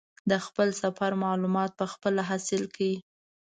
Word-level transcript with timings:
د 0.29 0.31
خپل 0.45 0.69
سفر 0.81 1.11
معلومات 1.23 1.71
په 1.79 1.85
خپله 1.93 2.21
حاصل 2.29 2.63
کړي. 2.75 2.93